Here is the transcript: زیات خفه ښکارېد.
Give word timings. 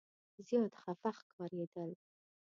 زیات 0.47 0.73
خفه 0.83 1.09
ښکارېد. 1.17 1.71